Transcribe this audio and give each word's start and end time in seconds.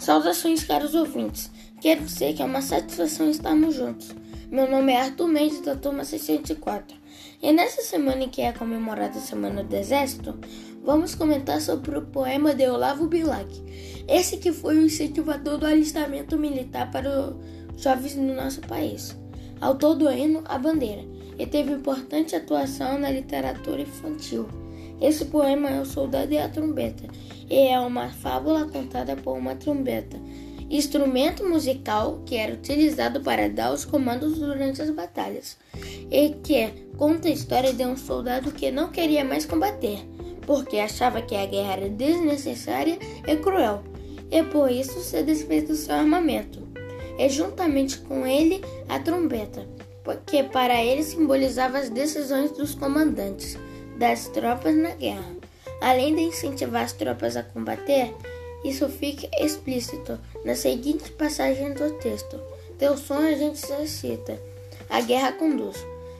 Saudações, 0.00 0.64
caros 0.64 0.94
ouvintes. 0.94 1.50
Quero 1.78 2.02
dizer 2.02 2.32
que 2.32 2.40
é 2.40 2.44
uma 2.46 2.62
satisfação 2.62 3.28
estarmos 3.28 3.74
juntos. 3.74 4.16
Meu 4.50 4.68
nome 4.68 4.92
é 4.92 5.02
Arthur 5.02 5.28
Mendes, 5.28 5.60
da 5.60 5.76
turma 5.76 6.04
604. 6.04 6.96
E 7.42 7.52
nessa 7.52 7.82
semana 7.82 8.24
em 8.24 8.28
que 8.30 8.40
é 8.40 8.50
comemorada 8.50 9.18
a 9.18 9.20
Semana 9.20 9.62
do 9.62 9.76
Exército, 9.76 10.38
vamos 10.82 11.14
comentar 11.14 11.60
sobre 11.60 11.98
o 11.98 12.06
poema 12.06 12.54
de 12.54 12.66
Olavo 12.66 13.08
Bilac. 13.08 13.46
Esse 14.08 14.38
que 14.38 14.52
foi 14.52 14.78
o 14.78 14.86
incentivador 14.86 15.58
do 15.58 15.66
alistamento 15.66 16.38
militar 16.38 16.90
para 16.90 17.10
os 17.10 17.82
jovens 17.82 18.16
no 18.16 18.34
nosso 18.34 18.62
país. 18.62 19.14
Autor 19.60 19.96
do 19.96 20.10
hino 20.10 20.42
A 20.46 20.56
Bandeira, 20.56 21.04
e 21.38 21.46
teve 21.46 21.72
importante 21.72 22.34
atuação 22.34 22.98
na 22.98 23.10
literatura 23.10 23.82
infantil. 23.82 24.48
Esse 25.00 25.24
poema 25.24 25.70
é 25.70 25.80
O 25.80 25.86
Soldado 25.86 26.32
e 26.32 26.38
a 26.38 26.48
Trombeta, 26.48 27.04
e 27.48 27.68
é 27.68 27.80
uma 27.80 28.10
fábula 28.10 28.66
contada 28.66 29.16
por 29.16 29.36
uma 29.36 29.54
trombeta, 29.54 30.20
instrumento 30.68 31.48
musical 31.48 32.20
que 32.26 32.36
era 32.36 32.52
utilizado 32.52 33.22
para 33.22 33.48
dar 33.48 33.72
os 33.72 33.84
comandos 33.84 34.38
durante 34.38 34.82
as 34.82 34.90
batalhas, 34.90 35.56
e 36.10 36.34
que 36.42 36.68
conta 36.98 37.28
a 37.28 37.32
história 37.32 37.72
de 37.72 37.84
um 37.84 37.96
soldado 37.96 38.52
que 38.52 38.70
não 38.70 38.90
queria 38.90 39.24
mais 39.24 39.46
combater, 39.46 40.00
porque 40.42 40.76
achava 40.76 41.22
que 41.22 41.34
a 41.34 41.46
guerra 41.46 41.72
era 41.72 41.88
desnecessária 41.88 42.98
e 43.26 43.36
cruel, 43.36 43.82
e 44.30 44.42
por 44.42 44.70
isso 44.70 45.00
se 45.00 45.22
desfez 45.22 45.66
do 45.66 45.76
seu 45.76 45.94
armamento, 45.94 46.62
e 47.18 47.26
juntamente 47.30 47.98
com 48.00 48.26
ele 48.26 48.60
a 48.86 48.98
trombeta, 48.98 49.66
que 50.26 50.42
para 50.42 50.84
ele 50.84 51.02
simbolizava 51.02 51.78
as 51.78 51.88
decisões 51.88 52.50
dos 52.52 52.74
comandantes 52.74 53.56
das 54.00 54.28
tropas 54.28 54.74
na 54.74 54.94
guerra. 54.94 55.36
Além 55.78 56.16
de 56.16 56.22
incentivar 56.22 56.84
as 56.84 56.94
tropas 56.94 57.36
a 57.36 57.42
combater, 57.42 58.14
isso 58.64 58.88
fica 58.88 59.28
explícito 59.38 60.18
na 60.42 60.54
seguinte 60.54 61.12
passagem 61.12 61.74
do 61.74 61.92
texto. 61.98 62.40
Teu 62.78 62.96
som 62.96 63.18
a 63.18 63.32
gente 63.34 63.58
se 63.58 63.86
cita. 63.86 64.40
A 64.88 65.02
guerra 65.02 65.32
conduz. 65.32 65.76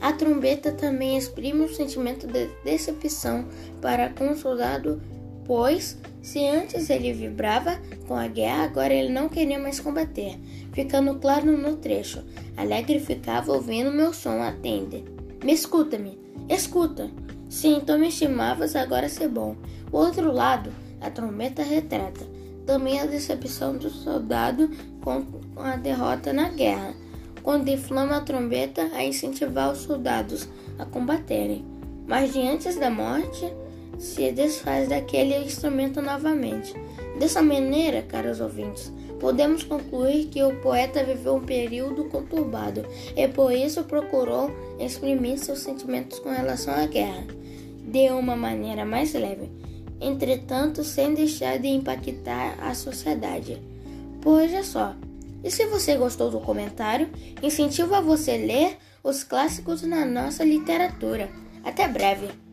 A 0.00 0.12
trombeta 0.12 0.70
também 0.70 1.18
exprime 1.18 1.64
o 1.64 1.74
sentimento 1.74 2.28
de 2.28 2.46
decepção 2.64 3.48
para 3.82 4.08
com 4.08 4.30
o 4.30 4.36
soldado, 4.36 5.02
pois 5.44 5.98
se 6.22 6.46
antes 6.46 6.88
ele 6.90 7.12
vibrava 7.12 7.76
com 8.06 8.14
a 8.14 8.28
guerra, 8.28 8.64
agora 8.64 8.94
ele 8.94 9.12
não 9.12 9.28
queria 9.28 9.58
mais 9.58 9.80
combater. 9.80 10.38
Ficando 10.72 11.16
claro 11.16 11.56
no 11.56 11.76
trecho. 11.76 12.22
Alegre 12.56 13.00
ficava 13.00 13.52
ouvindo 13.52 13.90
meu 13.90 14.12
som, 14.12 14.40
atende. 14.42 15.04
Me 15.42 15.52
escuta-me, 15.52 16.16
escuta. 16.48 17.10
Se 17.48 17.68
então 17.68 17.98
me 17.98 18.08
estimavas, 18.08 18.74
agora 18.74 19.08
ser 19.08 19.28
bom. 19.28 19.56
O 19.92 19.98
outro 19.98 20.32
lado, 20.32 20.70
a 21.00 21.10
trombeta 21.10 21.62
retrata 21.62 22.24
também 22.66 23.00
a 23.00 23.06
decepção 23.06 23.76
do 23.76 23.90
soldado 23.90 24.70
com 25.02 25.24
a 25.56 25.76
derrota 25.76 26.32
na 26.32 26.48
guerra, 26.48 26.94
quando 27.42 27.68
inflama 27.68 28.16
a 28.16 28.20
trombeta 28.20 28.90
a 28.94 29.04
incentivar 29.04 29.70
os 29.70 29.80
soldados 29.80 30.48
a 30.78 30.84
combaterem. 30.84 31.64
Mas 32.06 32.32
diante 32.32 32.72
da 32.78 32.90
morte, 32.90 33.52
se 33.98 34.32
desfaz 34.32 34.88
daquele 34.88 35.36
instrumento 35.38 36.02
novamente. 36.02 36.74
Dessa 37.18 37.42
maneira, 37.42 38.02
caros 38.02 38.40
ouvintes, 38.40 38.92
podemos 39.20 39.62
concluir 39.62 40.26
que 40.26 40.42
o 40.42 40.56
poeta 40.60 41.04
viveu 41.04 41.36
um 41.36 41.44
período 41.44 42.04
conturbado 42.04 42.84
e 43.16 43.28
por 43.28 43.52
isso 43.52 43.84
procurou 43.84 44.50
exprimir 44.78 45.38
seus 45.38 45.60
sentimentos 45.60 46.18
com 46.18 46.30
relação 46.30 46.74
à 46.74 46.86
guerra 46.86 47.24
de 47.86 48.10
uma 48.10 48.34
maneira 48.34 48.84
mais 48.84 49.12
leve, 49.14 49.50
entretanto 50.00 50.82
sem 50.82 51.14
deixar 51.14 51.58
de 51.58 51.68
impactar 51.68 52.56
a 52.60 52.74
sociedade. 52.74 53.62
Pois 54.20 54.52
é 54.52 54.62
só. 54.62 54.94
E 55.44 55.50
se 55.50 55.66
você 55.66 55.94
gostou 55.94 56.30
do 56.30 56.40
comentário, 56.40 57.08
incentivo 57.42 57.94
a 57.94 58.00
você 58.00 58.36
ler 58.38 58.78
os 59.02 59.22
clássicos 59.22 59.82
na 59.82 60.04
nossa 60.04 60.42
literatura. 60.42 61.28
Até 61.62 61.86
breve! 61.86 62.43